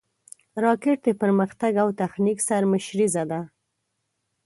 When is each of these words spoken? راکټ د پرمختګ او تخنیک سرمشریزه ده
راکټ 0.63 0.97
د 1.05 1.09
پرمختګ 1.21 1.73
او 1.83 1.87
تخنیک 2.01 2.37
سرمشریزه 2.49 3.23
ده 3.31 3.41